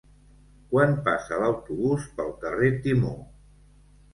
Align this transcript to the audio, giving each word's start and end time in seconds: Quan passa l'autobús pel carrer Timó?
Quan 0.71 0.95
passa 1.09 1.37
l'autobús 1.43 2.07
pel 2.17 2.33
carrer 2.47 2.71
Timó? 2.87 3.13